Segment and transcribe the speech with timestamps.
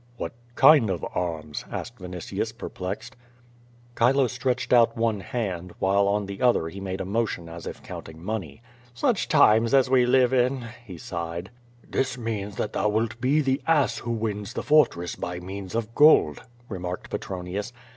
[0.17, 3.15] "What kind of arms?" asked Vinitius, perplexed.
[3.95, 7.83] Chile stretched out one hand, while with the other he made a motion as if
[7.83, 8.63] counting money.
[8.95, 11.51] "Such times as we live in!" he sighed.
[11.87, 15.75] "This means that thou wilt be the ass who wins the fort ress by means
[15.75, 17.71] of gold," remarked Petronius.